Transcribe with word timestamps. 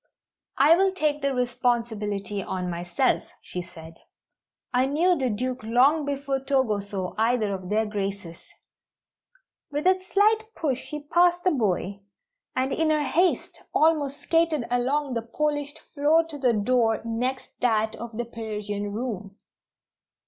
"I 0.57 0.75
will 0.75 0.91
take 0.93 1.21
the 1.21 1.31
responsibility 1.35 2.41
on 2.41 2.71
myself," 2.71 3.25
she 3.39 3.61
said. 3.61 3.93
"I 4.73 4.87
knew 4.87 5.15
the 5.15 5.29
Duke 5.29 5.61
long 5.61 6.05
before 6.05 6.39
Togo 6.39 6.79
saw 6.79 7.13
either 7.19 7.53
of 7.53 7.69
Their 7.69 7.85
Graces." 7.85 8.39
With 9.69 9.85
a 9.85 10.03
slight 10.11 10.55
push 10.55 10.81
she 10.83 11.01
passed 11.03 11.43
the 11.43 11.51
boy, 11.51 11.99
and 12.55 12.73
in 12.73 12.89
her 12.89 13.03
haste 13.03 13.61
almost 13.75 14.17
skated 14.17 14.65
along 14.71 15.13
the 15.13 15.21
polished 15.21 15.77
floor 15.93 16.23
to 16.29 16.39
the 16.39 16.53
door 16.53 17.03
next 17.05 17.51
that 17.59 17.95
of 17.97 18.17
the 18.17 18.25
Persian 18.25 18.91
room. 18.93 19.37